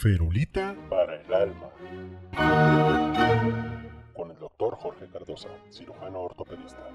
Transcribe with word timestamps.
Ferulita 0.00 0.74
para 0.88 1.20
el 1.20 1.34
alma. 1.34 1.68
Con 4.14 4.30
el 4.30 4.38
doctor 4.38 4.76
Jorge 4.76 5.06
Cardosa, 5.12 5.50
cirujano 5.70 6.20
ortopedista. 6.20 6.88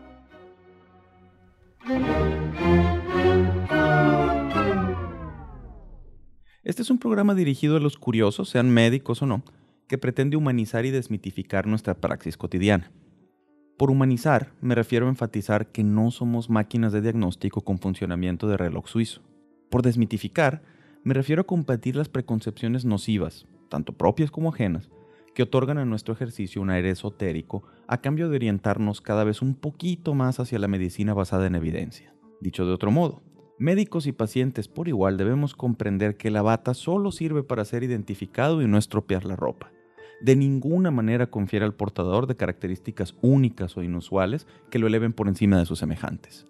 Este 6.64 6.82
es 6.82 6.90
un 6.90 6.98
programa 6.98 7.36
dirigido 7.36 7.78
a 7.78 7.80
los 7.80 7.96
curiosos, 7.98 8.50
sean 8.50 8.72
médicos 8.72 9.22
o 9.22 9.28
no, 9.28 9.44
que 9.88 10.00
pretende 10.00 10.36
humanizar 10.36 10.84
y 10.86 10.90
desmitificar 10.90 11.68
nuestra 11.68 11.94
praxis 11.94 12.38
cotidiana. 12.38 12.92
Por 13.78 13.92
humanizar 13.92 14.54
me 14.62 14.74
refiero 14.74 15.06
a 15.06 15.10
enfatizar 15.10 15.68
que 15.68 15.84
no 15.84 16.10
somos 16.10 16.50
máquinas 16.50 16.92
de 16.92 17.02
diagnóstico 17.02 17.62
con 17.62 17.78
funcionamiento 17.78 18.48
de 18.48 18.58
reloj 18.58 18.88
suizo. 18.88 19.22
Por 19.70 19.84
desmitificar 19.84 20.64
me 21.06 21.14
refiero 21.14 21.44
a 21.44 21.46
combatir 21.46 21.96
las 21.96 22.10
preconcepciones 22.10 22.84
nocivas, 22.84 23.46
tanto 23.70 23.94
propias 23.94 24.32
como 24.32 24.50
ajenas, 24.50 24.90
que 25.36 25.44
otorgan 25.44 25.78
a 25.78 25.86
nuestro 25.86 26.16
ejercicio 26.16 26.64
un 26.64 26.72
aire 26.72 26.90
esotérico 26.90 27.62
a 27.88 28.02
cambio 28.02 28.28
de 28.28 28.38
orientarnos 28.38 29.02
cada 29.02 29.24
vez 29.24 29.44
un 29.44 29.54
poquito 29.54 30.16
más 30.16 30.40
hacia 30.40 30.58
la 30.58 30.68
medicina 30.68 31.14
basada 31.14 31.46
en 31.46 31.54
evidencia. 31.54 32.16
Dicho 32.42 32.66
de 32.66 32.74
otro 32.74 32.90
modo, 32.90 33.22
médicos 33.60 34.08
y 34.08 34.14
pacientes 34.14 34.68
por 34.68 34.88
igual 34.88 35.18
debemos 35.18 35.54
comprender 35.54 36.18
que 36.18 36.32
la 36.32 36.42
bata 36.42 36.74
solo 36.74 37.12
sirve 37.12 37.44
para 37.44 37.66
ser 37.66 37.84
identificado 37.84 38.64
y 38.64 38.68
no 38.68 38.80
estropear 38.80 39.26
la 39.26 39.36
ropa. 39.36 39.72
De 40.22 40.36
ninguna 40.36 40.90
manera 40.90 41.30
confiere 41.30 41.66
al 41.66 41.76
portador 41.76 42.26
de 42.26 42.36
características 42.36 43.14
únicas 43.22 43.78
o 43.78 43.84
inusuales 43.84 44.48
que 44.72 44.80
lo 44.80 44.88
eleven 44.88 45.14
por 45.14 45.28
encima 45.28 45.60
de 45.60 45.68
sus 45.68 45.78
semejantes. 45.78 46.48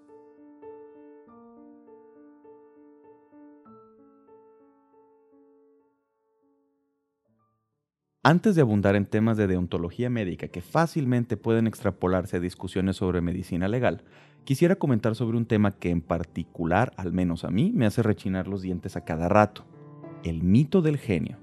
Antes 8.28 8.56
de 8.56 8.62
abundar 8.62 8.96
en 8.96 9.06
temas 9.06 9.38
de 9.38 9.46
deontología 9.46 10.10
médica 10.10 10.48
que 10.48 10.62
fácilmente 10.62 11.38
pueden 11.38 11.68
extrapolarse 11.68 12.38
a 12.38 12.40
discusiones 12.40 12.96
sobre 12.96 13.22
medicina 13.22 13.68
legal, 13.68 14.02
quisiera 14.46 14.78
comentar 14.78 15.14
sobre 15.14 15.38
un 15.38 15.46
tema 15.46 15.74
que 15.74 15.92
en 15.92 16.02
particular, 16.02 16.92
al 16.98 17.14
menos 17.14 17.44
a 17.46 17.52
mí, 17.52 17.72
me 17.76 17.86
hace 17.86 18.02
rechinar 18.02 18.48
los 18.48 18.64
dientes 18.64 18.96
a 18.96 19.06
cada 19.06 19.30
rato. 19.30 19.64
El 20.24 20.42
mito 20.42 20.82
del 20.82 20.98
genio. 20.98 21.38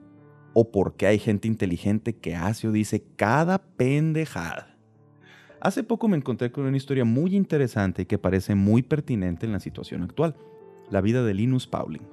O 0.55 0.73
por 0.73 0.97
qué 0.97 1.07
hay 1.07 1.21
gente 1.21 1.47
inteligente 1.47 2.17
que 2.17 2.35
hace 2.35 2.67
o 2.67 2.73
dice 2.73 3.05
cada 3.15 3.59
pendejada. 3.59 4.77
Hace 5.61 5.85
poco 5.85 6.09
me 6.09 6.17
encontré 6.17 6.51
con 6.51 6.65
una 6.65 6.77
historia 6.77 7.05
muy 7.05 7.37
interesante 7.37 8.03
y 8.03 8.07
que 8.07 8.19
parece 8.19 8.57
muy 8.57 8.83
pertinente 8.83 9.47
en 9.47 9.53
la 9.53 9.61
situación 9.61 10.03
actual. 10.03 10.35
La 10.91 11.01
vida 11.01 11.23
de 11.23 11.33
Linus 11.33 11.69
Pauling 11.69 12.12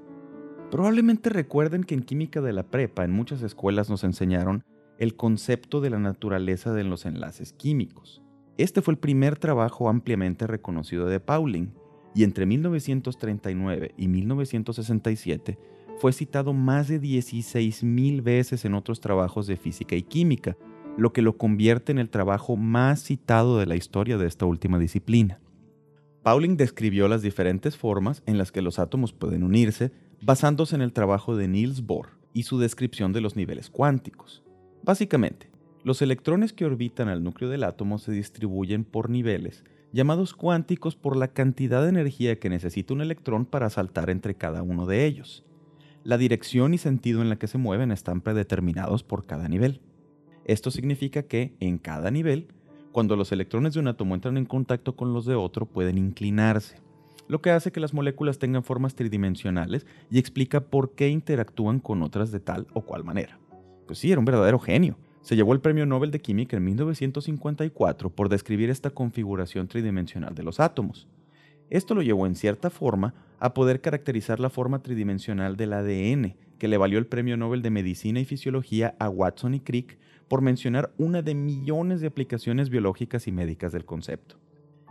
Probablemente 0.72 1.32
recuerden 1.32 1.84
que 1.84 1.96
en 1.96 2.04
química 2.04 2.42
de 2.42 2.54
la 2.54 2.64
prepa 2.64 3.04
en 3.04 3.12
muchas 3.12 3.42
escuelas 3.42 3.90
nos 3.90 4.04
enseñaron 4.04 4.64
el 5.00 5.16
concepto 5.16 5.82
de 5.82 5.90
la 5.90 5.98
naturaleza 5.98 6.74
de 6.74 6.84
los 6.84 7.06
enlaces 7.06 7.54
químicos. 7.54 8.22
Este 8.58 8.82
fue 8.82 8.94
el 8.94 9.00
primer 9.00 9.40
trabajo 9.40 9.90
ampliamente 9.90 10.46
reconocido 10.46 11.08
de 11.08 11.20
Pauling 11.20 11.74
y 12.14 12.24
entre 12.24 12.46
1939 12.46 13.94
y 13.98 14.08
1967 14.10 15.58
fue 15.98 16.14
citado 16.14 16.54
más 16.54 16.88
de 16.88 17.02
16.000 17.02 18.22
veces 18.22 18.64
en 18.64 18.76
otros 18.76 19.02
trabajos 19.02 19.48
de 19.48 19.58
física 19.58 19.96
y 19.96 20.04
química, 20.04 20.56
lo 20.98 21.14
que 21.14 21.22
lo 21.22 21.38
convierte 21.38 21.92
en 21.92 21.98
el 21.98 22.10
trabajo 22.10 22.58
más 22.58 23.04
citado 23.04 23.58
de 23.58 23.66
la 23.66 23.76
historia 23.76 24.18
de 24.18 24.28
esta 24.28 24.46
última 24.46 24.78
disciplina. 24.78 25.40
Pauling 26.22 26.58
describió 26.58 27.08
las 27.08 27.22
diferentes 27.22 27.76
formas 27.76 28.22
en 28.26 28.38
las 28.38 28.52
que 28.52 28.62
los 28.62 28.78
átomos 28.78 29.14
pueden 29.14 29.44
unirse 29.44 29.92
basándose 30.22 30.76
en 30.76 30.82
el 30.82 30.94
trabajo 30.94 31.36
de 31.36 31.48
Niels 31.48 31.86
Bohr 31.86 32.10
y 32.34 32.44
su 32.44 32.60
descripción 32.60 33.14
de 33.14 33.22
los 33.22 33.36
niveles 33.36 33.70
cuánticos. 33.70 34.44
Básicamente, 34.84 35.50
los 35.84 36.02
electrones 36.02 36.54
que 36.54 36.66
orbitan 36.66 37.08
al 37.08 37.24
núcleo 37.24 37.50
del 37.50 37.64
átomo 37.64 38.00
se 38.00 38.12
distribuyen 38.12 38.84
por 38.84 39.10
niveles, 39.10 39.64
llamados 39.94 40.34
cuánticos 40.34 40.96
por 40.96 41.16
la 41.16 41.30
cantidad 41.30 41.82
de 41.84 41.90
energía 41.90 42.40
que 42.40 42.50
necesita 42.50 42.94
un 42.94 43.02
electrón 43.02 43.46
para 43.46 43.70
saltar 43.70 44.10
entre 44.10 44.36
cada 44.36 44.62
uno 44.62 44.86
de 44.86 45.06
ellos. 45.06 45.46
La 46.04 46.18
dirección 46.18 46.74
y 46.74 46.78
sentido 46.78 47.22
en 47.22 47.30
la 47.30 47.38
que 47.38 47.48
se 47.48 47.58
mueven 47.58 47.92
están 47.92 48.22
predeterminados 48.22 49.04
por 49.04 49.26
cada 49.26 49.48
nivel. 49.48 49.82
Esto 50.46 50.72
significa 50.72 51.24
que, 51.24 51.56
en 51.60 51.78
cada 51.78 52.12
nivel, 52.12 52.48
cuando 52.92 53.16
los 53.16 53.32
electrones 53.32 53.74
de 53.74 53.80
un 53.82 53.88
átomo 53.88 54.16
entran 54.16 54.38
en 54.38 54.46
contacto 54.46 54.96
con 54.96 55.14
los 55.14 55.26
de 55.26 55.36
otro, 55.36 55.66
pueden 55.66 55.98
inclinarse 55.98 56.78
lo 57.30 57.42
que 57.42 57.52
hace 57.52 57.72
que 57.72 57.80
las 57.80 57.94
moléculas 57.94 58.40
tengan 58.40 58.64
formas 58.64 58.96
tridimensionales 58.96 59.86
y 60.10 60.18
explica 60.18 60.62
por 60.62 60.96
qué 60.96 61.10
interactúan 61.10 61.80
con 61.80 62.02
otras 62.02 62.32
de 62.32 62.40
tal 62.40 62.68
o 62.74 62.82
cual 62.82 63.04
manera. 63.04 63.40
Pues 63.86 64.00
sí, 64.00 64.12
era 64.12 64.20
un 64.20 64.26
verdadero 64.26 64.58
genio. 64.58 64.98
Se 65.22 65.36
llevó 65.36 65.54
el 65.54 65.62
Premio 65.62 65.86
Nobel 65.86 66.10
de 66.10 66.22
Química 66.22 66.58
en 66.58 66.66
1954 66.66 68.10
por 68.10 68.30
describir 68.30 68.72
esta 68.72 68.90
configuración 68.90 69.68
tridimensional 69.68 70.34
de 70.34 70.42
los 70.42 70.60
átomos. 70.60 71.08
Esto 71.70 71.94
lo 71.94 72.02
llevó 72.02 72.26
en 72.26 72.34
cierta 72.34 72.72
forma 72.72 73.14
a 73.40 73.54
poder 73.54 73.80
caracterizar 73.80 74.40
la 74.40 74.50
forma 74.50 74.82
tridimensional 74.82 75.56
del 75.56 75.74
ADN, 75.74 76.36
que 76.58 76.68
le 76.68 76.78
valió 76.78 76.98
el 76.98 77.06
Premio 77.06 77.38
Nobel 77.38 77.62
de 77.62 77.70
Medicina 77.70 78.20
y 78.20 78.26
Fisiología 78.26 78.96
a 78.98 79.08
Watson 79.08 79.54
y 79.54 79.60
Crick 79.60 80.00
por 80.28 80.42
mencionar 80.42 80.92
una 80.98 81.22
de 81.22 81.36
millones 81.36 82.02
de 82.02 82.08
aplicaciones 82.08 82.72
biológicas 82.72 83.28
y 83.28 83.32
médicas 83.32 83.72
del 83.72 83.86
concepto. 83.86 84.38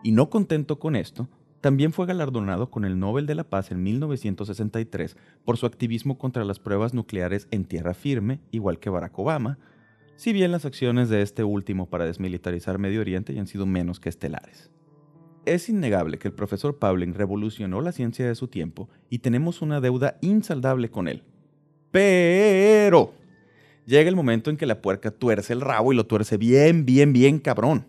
Y 0.05 0.12
no 0.12 0.31
contento 0.31 0.78
con 0.78 0.94
esto, 0.94 1.28
también 1.60 1.92
fue 1.92 2.06
galardonado 2.06 2.70
con 2.70 2.84
el 2.84 2.98
Nobel 2.98 3.26
de 3.26 3.34
la 3.34 3.44
Paz 3.44 3.72
en 3.72 3.82
1963 3.82 5.16
por 5.44 5.56
su 5.56 5.66
activismo 5.66 6.16
contra 6.16 6.44
las 6.44 6.60
pruebas 6.60 6.94
nucleares 6.94 7.48
en 7.50 7.64
tierra 7.64 7.94
firme, 7.94 8.41
igual 8.52 8.78
que 8.78 8.91
Barack 8.91 9.19
Obama, 9.19 9.58
si 10.16 10.32
bien 10.32 10.52
las 10.52 10.64
acciones 10.64 11.08
de 11.08 11.22
este 11.22 11.44
último 11.44 11.86
para 11.86 12.04
desmilitarizar 12.04 12.78
Medio 12.78 13.00
Oriente 13.00 13.34
ya 13.34 13.41
han 13.41 13.46
sido 13.46 13.66
menos 13.66 13.98
que 14.00 14.08
estelares. 14.08 14.70
Es 15.46 15.69
innegable 15.69 16.19
que 16.19 16.28
el 16.28 16.34
profesor 16.34 16.78
Pauling 16.78 17.14
revolucionó 17.14 17.80
la 17.80 17.92
ciencia 17.92 18.26
de 18.26 18.34
su 18.34 18.48
tiempo 18.48 18.88
y 19.10 19.20
tenemos 19.20 19.62
una 19.62 19.80
deuda 19.80 20.19
insaldable 20.20 20.90
con 20.90 21.08
él. 21.08 21.22
Pero 21.90 23.14
llega 23.86 24.08
el 24.08 24.16
momento 24.16 24.50
en 24.50 24.56
que 24.56 24.66
la 24.66 24.80
puerca 24.82 25.10
tuerce 25.10 25.52
el 25.52 25.60
rabo 25.60 25.92
y 25.92 25.96
lo 25.96 26.06
tuerce 26.06 26.36
bien, 26.36 26.84
bien, 26.84 27.12
bien 27.12 27.38
cabrón. 27.38 27.86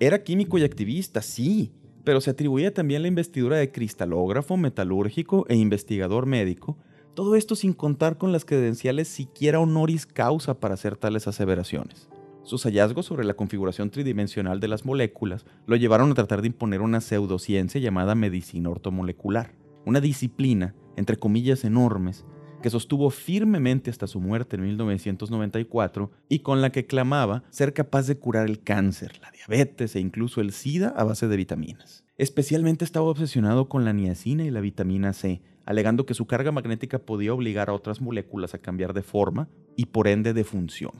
Era 0.00 0.22
químico 0.22 0.58
y 0.58 0.64
activista, 0.64 1.22
sí, 1.22 1.72
pero 2.04 2.20
se 2.20 2.30
atribuía 2.30 2.72
también 2.72 3.02
la 3.02 3.08
investidura 3.08 3.56
de 3.56 3.72
cristalógrafo, 3.72 4.56
metalúrgico 4.56 5.46
e 5.48 5.56
investigador 5.56 6.26
médico, 6.26 6.78
todo 7.14 7.36
esto 7.36 7.56
sin 7.56 7.72
contar 7.72 8.18
con 8.18 8.32
las 8.32 8.44
credenciales 8.44 9.08
siquiera 9.08 9.60
honoris 9.60 10.06
causa 10.06 10.60
para 10.60 10.74
hacer 10.74 10.96
tales 10.96 11.26
aseveraciones. 11.26 12.08
Sus 12.42 12.64
hallazgos 12.64 13.06
sobre 13.06 13.24
la 13.24 13.34
configuración 13.34 13.90
tridimensional 13.90 14.60
de 14.60 14.68
las 14.68 14.84
moléculas 14.84 15.44
lo 15.66 15.76
llevaron 15.76 16.10
a 16.10 16.14
tratar 16.14 16.40
de 16.40 16.48
imponer 16.48 16.80
una 16.80 17.00
pseudociencia 17.00 17.80
llamada 17.80 18.14
medicina 18.14 18.70
ortomolecular, 18.70 19.52
una 19.84 20.00
disciplina, 20.00 20.74
entre 20.96 21.16
comillas 21.16 21.64
enormes, 21.64 22.24
que 22.62 22.70
sostuvo 22.70 23.10
firmemente 23.10 23.90
hasta 23.90 24.06
su 24.06 24.20
muerte 24.20 24.56
en 24.56 24.62
1994 24.62 26.10
y 26.28 26.40
con 26.40 26.60
la 26.60 26.70
que 26.70 26.86
clamaba 26.86 27.42
ser 27.50 27.72
capaz 27.72 28.06
de 28.06 28.18
curar 28.18 28.46
el 28.46 28.62
cáncer, 28.62 29.18
la 29.20 29.30
diabetes 29.30 29.96
e 29.96 30.00
incluso 30.00 30.40
el 30.40 30.52
SIDA 30.52 30.88
a 30.90 31.04
base 31.04 31.28
de 31.28 31.36
vitaminas. 31.36 32.04
Especialmente 32.18 32.84
estaba 32.84 33.06
obsesionado 33.06 33.68
con 33.68 33.84
la 33.84 33.92
niacina 33.92 34.44
y 34.44 34.50
la 34.50 34.60
vitamina 34.60 35.12
C, 35.12 35.40
alegando 35.64 36.04
que 36.04 36.14
su 36.14 36.26
carga 36.26 36.52
magnética 36.52 36.98
podía 36.98 37.32
obligar 37.32 37.70
a 37.70 37.74
otras 37.74 38.00
moléculas 38.00 38.54
a 38.54 38.58
cambiar 38.58 38.92
de 38.92 39.02
forma 39.02 39.48
y 39.76 39.86
por 39.86 40.08
ende 40.08 40.34
de 40.34 40.44
función. 40.44 40.92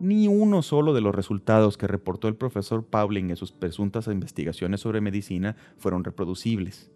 Ni 0.00 0.28
uno 0.28 0.62
solo 0.62 0.94
de 0.94 1.02
los 1.02 1.14
resultados 1.14 1.76
que 1.76 1.86
reportó 1.86 2.26
el 2.26 2.34
profesor 2.34 2.86
Pauling 2.86 3.30
en 3.30 3.36
sus 3.36 3.52
presuntas 3.52 4.06
investigaciones 4.06 4.80
sobre 4.80 5.02
medicina 5.02 5.56
fueron 5.76 6.04
reproducibles. 6.04 6.90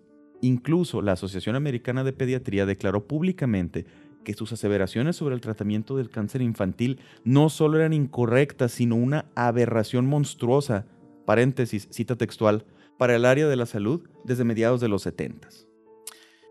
Incluso 0.44 1.00
la 1.00 1.12
Asociación 1.12 1.56
Americana 1.56 2.04
de 2.04 2.12
Pediatría 2.12 2.66
declaró 2.66 3.06
públicamente 3.06 3.86
que 4.24 4.34
sus 4.34 4.52
aseveraciones 4.52 5.16
sobre 5.16 5.34
el 5.34 5.40
tratamiento 5.40 5.96
del 5.96 6.10
cáncer 6.10 6.42
infantil 6.42 7.00
no 7.24 7.48
solo 7.48 7.78
eran 7.78 7.94
incorrectas, 7.94 8.72
sino 8.72 8.94
una 8.94 9.24
aberración 9.34 10.04
monstruosa, 10.04 10.84
paréntesis, 11.24 11.88
cita 11.90 12.16
textual, 12.16 12.66
para 12.98 13.16
el 13.16 13.24
área 13.24 13.48
de 13.48 13.56
la 13.56 13.64
salud 13.64 14.02
desde 14.22 14.44
mediados 14.44 14.82
de 14.82 14.88
los 14.88 15.00
70. 15.04 15.48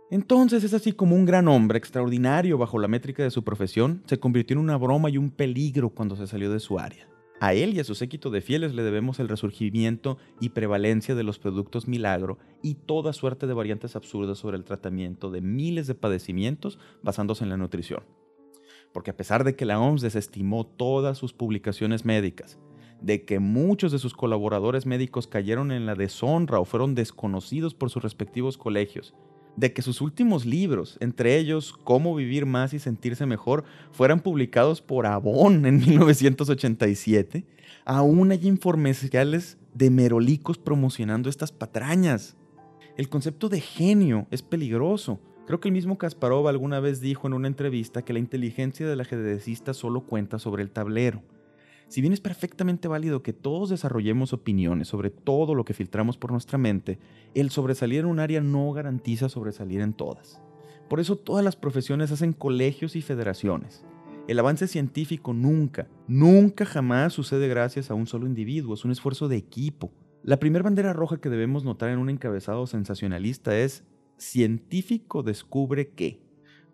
Entonces 0.09 0.63
es 0.63 0.73
así 0.73 0.94
como 0.94 1.15
un 1.15 1.25
gran 1.25 1.47
hombre 1.47 1.77
extraordinario 1.77 2.57
bajo 2.57 2.79
la 2.79 2.88
métrica 2.88 3.21
de 3.21 3.29
su 3.29 3.44
profesión 3.44 4.01
se 4.07 4.18
convirtió 4.18 4.56
en 4.56 4.63
una 4.63 4.77
broma 4.77 5.12
y 5.12 5.19
un 5.19 5.29
peligro 5.29 5.91
cuando 5.91 6.15
se 6.15 6.25
salió 6.25 6.51
de 6.51 6.59
su 6.59 6.79
área. 6.79 7.12
A 7.44 7.54
él 7.54 7.74
y 7.74 7.81
a 7.81 7.84
su 7.84 7.94
séquito 7.94 8.30
de 8.30 8.40
fieles 8.40 8.74
le 8.74 8.84
debemos 8.84 9.19
el 9.19 9.28
resurgimiento 9.28 10.18
y 10.40 10.51
prevalencia 10.51 11.13
de 11.13 11.24
los 11.24 11.40
productos 11.40 11.90
milagro 11.90 12.38
y 12.62 12.75
toda 12.75 13.12
suerte 13.12 13.48
de 13.48 13.54
variantes 13.54 13.98
absurdas 13.98 14.38
sobre 14.38 14.56
el 14.56 14.63
tratamiento 14.63 15.30
de 15.30 15.42
miles 15.42 15.86
de 15.86 15.94
padecimientos 15.94 16.80
basándose 17.01 17.44
en 17.44 17.50
la 17.50 17.57
nutrición. 17.57 18.06
Porque 18.94 19.12
a 19.12 19.18
pesar 19.18 19.44
de 19.44 19.57
que 19.57 19.66
la 19.66 19.78
OMS 19.78 20.01
desestimó 20.01 20.66
todas 20.66 21.18
sus 21.18 21.34
publicaciones 21.34 22.06
médicas, 22.06 22.60
de 23.01 23.25
que 23.25 23.40
muchos 23.40 23.92
de 23.92 24.00
sus 24.00 24.13
colaboradores 24.13 24.86
médicos 24.86 25.28
cayeron 25.28 25.74
en 25.74 25.86
la 25.86 25.95
deshonra 25.95 26.62
o 26.62 26.63
fueron 26.63 26.95
desconocidos 26.95 27.74
por 27.74 27.90
sus 27.90 28.04
respectivos 28.04 28.57
colegios, 28.57 29.13
de 29.55 29.73
que 29.73 29.81
sus 29.81 30.01
últimos 30.01 30.45
libros, 30.45 30.97
entre 31.00 31.38
ellos 31.38 31.73
Cómo 31.83 32.15
vivir 32.15 32.45
más 32.45 32.73
y 32.73 32.79
sentirse 32.79 33.25
mejor, 33.25 33.63
fueran 33.91 34.19
publicados 34.19 34.81
por 34.81 35.05
Avon 35.05 35.65
en 35.65 35.77
1987, 35.88 37.45
aún 37.85 38.31
hay 38.31 38.47
informacionales 38.47 39.57
de 39.73 39.89
merolicos 39.89 40.57
promocionando 40.57 41.29
estas 41.29 41.51
patrañas. 41.51 42.35
El 42.97 43.09
concepto 43.09 43.50
de 43.50 43.59
genio 43.59 44.27
es 44.29 44.41
peligroso. 44.44 45.19
Creo 45.47 45.59
que 45.59 45.67
el 45.67 45.73
mismo 45.73 45.97
Kasparov 45.97 46.47
alguna 46.47 46.79
vez 46.79 47.01
dijo 47.01 47.27
en 47.27 47.33
una 47.33 47.47
entrevista 47.47 48.03
que 48.03 48.13
la 48.13 48.19
inteligencia 48.19 48.88
del 48.88 49.01
ajedrecista 49.01 49.73
solo 49.73 50.06
cuenta 50.06 50.39
sobre 50.39 50.63
el 50.63 50.69
tablero. 50.69 51.21
Si 51.94 52.01
bien 52.01 52.12
es 52.12 52.22
perfectamente 52.22 52.88
válido 52.88 53.22
que 53.22 53.34
todos 53.34 53.69
desarrollemos 53.69 54.34
opiniones 54.34 54.88
sobre 54.88 55.12
todo 55.12 55.54
lo 55.54 55.63
que 55.63 55.75
filtramos 55.75 56.18
por 56.18 56.31
nuestra 56.31 56.57
mente, 56.57 56.98
el 57.36 57.51
sobresalir 57.51 58.00
en 58.00 58.07
un 58.07 58.19
área 58.19 58.42
no 58.42 58.72
garantiza 58.72 59.30
sobresalir 59.30 59.80
en 59.80 59.94
todas. 59.94 60.42
Por 60.90 61.00
eso 61.00 61.18
todas 61.18 61.45
las 61.45 61.56
profesiones 61.56 62.12
hacen 62.12 62.34
colegios 62.34 62.95
y 62.95 63.04
federaciones. 63.04 63.86
El 64.28 64.40
avance 64.40 64.68
científico 64.68 65.34
nunca, 65.34 65.88
nunca 66.07 66.66
jamás 66.66 67.13
sucede 67.13 67.48
gracias 67.48 67.92
a 67.92 67.94
un 67.94 68.07
solo 68.07 68.25
individuo, 68.25 68.74
es 68.74 68.86
un 68.86 68.92
esfuerzo 68.92 69.28
de 69.28 69.38
equipo. 69.38 69.92
La 70.24 70.40
primera 70.40 70.63
bandera 70.63 70.94
roja 70.94 71.18
que 71.18 71.30
debemos 71.30 71.63
notar 71.63 71.92
en 71.92 72.00
un 72.00 72.10
encabezado 72.10 72.66
sensacionalista 72.66 73.56
es 73.56 73.84
científico 74.18 75.22
descubre 75.22 75.90
que 75.90 76.22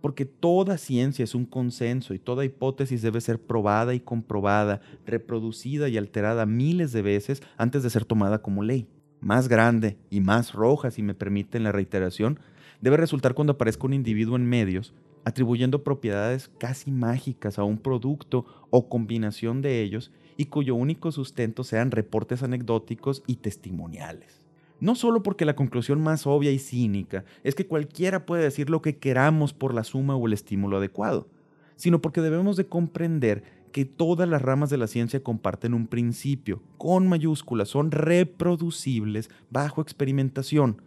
porque 0.01 0.25
toda 0.25 0.77
ciencia 0.77 1.23
es 1.23 1.35
un 1.35 1.45
consenso 1.45 2.13
y 2.13 2.19
toda 2.19 2.45
hipótesis 2.45 3.01
debe 3.01 3.21
ser 3.21 3.39
probada 3.39 3.93
y 3.93 3.99
comprobada, 3.99 4.81
reproducida 5.05 5.89
y 5.89 5.97
alterada 5.97 6.45
miles 6.45 6.91
de 6.91 7.01
veces 7.01 7.41
antes 7.57 7.83
de 7.83 7.89
ser 7.89 8.05
tomada 8.05 8.41
como 8.41 8.63
ley. 8.63 8.87
Más 9.21 9.47
grande 9.47 9.97
y 10.09 10.21
más 10.21 10.53
roja, 10.53 10.91
si 10.91 11.03
me 11.03 11.13
permiten 11.13 11.63
la 11.63 11.71
reiteración, 11.71 12.39
debe 12.81 12.97
resultar 12.97 13.33
cuando 13.33 13.53
aparezca 13.53 13.85
un 13.85 13.93
individuo 13.93 14.35
en 14.35 14.45
medios 14.45 14.93
atribuyendo 15.25 15.83
propiedades 15.83 16.49
casi 16.57 16.91
mágicas 16.91 17.59
a 17.59 17.63
un 17.63 17.77
producto 17.77 18.45
o 18.69 18.89
combinación 18.89 19.61
de 19.61 19.81
ellos 19.81 20.11
y 20.37 20.45
cuyo 20.45 20.75
único 20.75 21.11
sustento 21.11 21.63
sean 21.63 21.91
reportes 21.91 22.43
anecdóticos 22.43 23.23
y 23.27 23.35
testimoniales. 23.35 24.48
No 24.79 24.95
solo 24.95 25.23
porque 25.23 25.45
la 25.45 25.55
conclusión 25.55 26.01
más 26.01 26.25
obvia 26.25 26.51
y 26.51 26.59
cínica 26.59 27.25
es 27.43 27.55
que 27.55 27.67
cualquiera 27.67 28.25
puede 28.25 28.43
decir 28.43 28.69
lo 28.69 28.81
que 28.81 28.97
queramos 28.97 29.53
por 29.53 29.73
la 29.73 29.83
suma 29.83 30.15
o 30.15 30.27
el 30.27 30.33
estímulo 30.33 30.77
adecuado, 30.77 31.27
sino 31.75 32.01
porque 32.01 32.21
debemos 32.21 32.55
de 32.55 32.67
comprender 32.67 33.43
que 33.71 33.85
todas 33.85 34.27
las 34.27 34.41
ramas 34.41 34.69
de 34.69 34.77
la 34.77 34.87
ciencia 34.87 35.21
comparten 35.21 35.73
un 35.73 35.87
principio, 35.87 36.61
con 36.77 37.07
mayúsculas, 37.07 37.69
son 37.69 37.91
reproducibles 37.91 39.29
bajo 39.49 39.81
experimentación, 39.81 40.81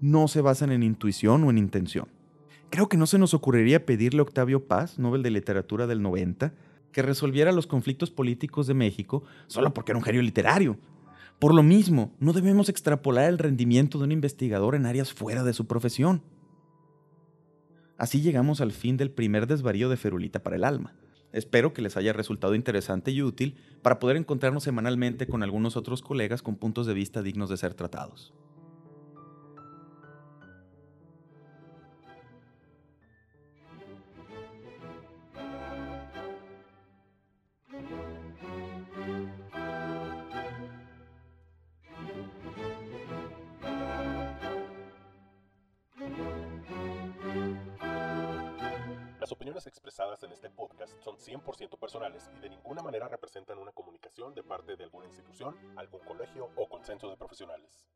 no 0.00 0.28
se 0.28 0.40
basan 0.40 0.72
en 0.72 0.82
intuición 0.82 1.44
o 1.44 1.50
en 1.50 1.58
intención. 1.58 2.08
Creo 2.70 2.88
que 2.88 2.96
no 2.96 3.06
se 3.06 3.18
nos 3.18 3.34
ocurriría 3.34 3.84
pedirle 3.84 4.20
a 4.20 4.22
Octavio 4.22 4.66
Paz, 4.66 4.98
Nobel 4.98 5.22
de 5.22 5.30
Literatura 5.30 5.86
del 5.86 6.00
90, 6.00 6.54
que 6.90 7.02
resolviera 7.02 7.52
los 7.52 7.66
conflictos 7.66 8.10
políticos 8.10 8.66
de 8.66 8.74
México 8.74 9.24
solo 9.46 9.74
porque 9.74 9.92
era 9.92 9.98
un 9.98 10.04
genio 10.04 10.22
literario, 10.22 10.78
por 11.42 11.54
lo 11.56 11.64
mismo, 11.64 12.14
no 12.20 12.32
debemos 12.32 12.68
extrapolar 12.68 13.28
el 13.28 13.36
rendimiento 13.36 13.98
de 13.98 14.04
un 14.04 14.12
investigador 14.12 14.76
en 14.76 14.86
áreas 14.86 15.12
fuera 15.12 15.42
de 15.42 15.52
su 15.52 15.66
profesión. 15.66 16.22
Así 17.98 18.20
llegamos 18.20 18.60
al 18.60 18.70
fin 18.70 18.96
del 18.96 19.10
primer 19.10 19.48
desvarío 19.48 19.88
de 19.88 19.96
Ferulita 19.96 20.44
para 20.44 20.54
el 20.54 20.62
alma. 20.62 20.94
Espero 21.32 21.72
que 21.72 21.82
les 21.82 21.96
haya 21.96 22.12
resultado 22.12 22.54
interesante 22.54 23.10
y 23.10 23.22
útil 23.22 23.56
para 23.82 23.98
poder 23.98 24.18
encontrarnos 24.18 24.62
semanalmente 24.62 25.26
con 25.26 25.42
algunos 25.42 25.76
otros 25.76 26.00
colegas 26.00 26.42
con 26.42 26.54
puntos 26.54 26.86
de 26.86 26.94
vista 26.94 27.22
dignos 27.22 27.50
de 27.50 27.56
ser 27.56 27.74
tratados. 27.74 28.32
Las 49.32 49.38
opiniones 49.38 49.66
expresadas 49.66 50.22
en 50.24 50.32
este 50.32 50.50
podcast 50.50 50.92
son 51.02 51.16
100% 51.16 51.78
personales 51.78 52.28
y 52.36 52.40
de 52.40 52.50
ninguna 52.50 52.82
manera 52.82 53.08
representan 53.08 53.56
una 53.56 53.72
comunicación 53.72 54.34
de 54.34 54.42
parte 54.42 54.76
de 54.76 54.84
alguna 54.84 55.06
institución, 55.06 55.56
algún 55.74 56.00
colegio 56.00 56.50
o 56.54 56.68
consenso 56.68 57.08
de 57.08 57.16
profesionales. 57.16 57.86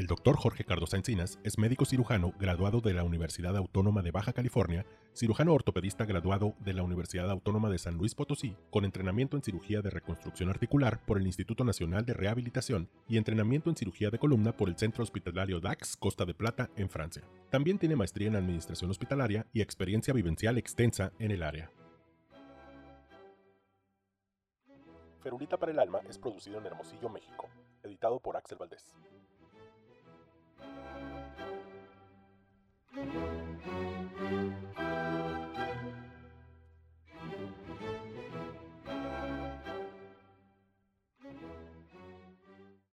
El 0.00 0.06
doctor 0.06 0.34
Jorge 0.38 0.64
Cardosa 0.64 0.96
Encinas 0.96 1.38
es 1.44 1.58
médico 1.58 1.84
cirujano 1.84 2.32
graduado 2.38 2.80
de 2.80 2.94
la 2.94 3.04
Universidad 3.04 3.54
Autónoma 3.54 4.00
de 4.00 4.10
Baja 4.10 4.32
California, 4.32 4.86
cirujano 5.12 5.52
ortopedista 5.52 6.06
graduado 6.06 6.54
de 6.60 6.72
la 6.72 6.82
Universidad 6.82 7.30
Autónoma 7.30 7.68
de 7.68 7.76
San 7.76 7.98
Luis 7.98 8.14
Potosí, 8.14 8.56
con 8.70 8.86
entrenamiento 8.86 9.36
en 9.36 9.42
cirugía 9.42 9.82
de 9.82 9.90
reconstrucción 9.90 10.48
articular 10.48 11.04
por 11.04 11.18
el 11.18 11.26
Instituto 11.26 11.64
Nacional 11.64 12.06
de 12.06 12.14
Rehabilitación 12.14 12.88
y 13.08 13.18
entrenamiento 13.18 13.68
en 13.68 13.76
cirugía 13.76 14.08
de 14.08 14.18
columna 14.18 14.56
por 14.56 14.70
el 14.70 14.78
Centro 14.78 15.02
Hospitalario 15.02 15.60
DAX 15.60 15.98
Costa 15.98 16.24
de 16.24 16.32
Plata 16.32 16.70
en 16.76 16.88
Francia. 16.88 17.22
También 17.50 17.78
tiene 17.78 17.94
maestría 17.94 18.28
en 18.28 18.36
administración 18.36 18.90
hospitalaria 18.90 19.48
y 19.52 19.60
experiencia 19.60 20.14
vivencial 20.14 20.56
extensa 20.56 21.12
en 21.18 21.30
el 21.30 21.42
área. 21.42 21.70
Ferulita 25.22 25.58
para 25.58 25.72
el 25.72 25.78
Alma 25.78 26.00
es 26.08 26.16
producido 26.16 26.58
en 26.58 26.64
Hermosillo, 26.64 27.10
México, 27.10 27.50
editado 27.82 28.18
por 28.18 28.38
Axel 28.38 28.56
Valdés. 28.56 28.94